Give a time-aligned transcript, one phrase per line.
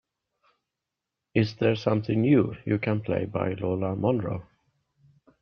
[1.35, 4.41] is there something new you can play by Lola Monroe